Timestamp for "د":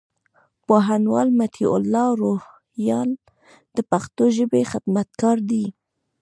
3.75-3.77